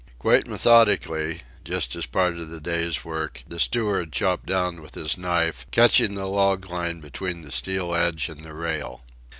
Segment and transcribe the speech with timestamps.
[0.17, 5.15] Quite methodically, just as part of the day's work, the steward chopped down with his
[5.15, 9.03] knife, catching the log line between the steel edge and the rail.